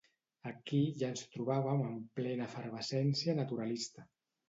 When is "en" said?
1.91-2.01